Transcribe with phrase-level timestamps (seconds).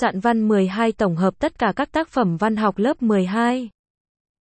[0.00, 3.68] sạn văn 12 tổng hợp tất cả các tác phẩm văn học lớp 12.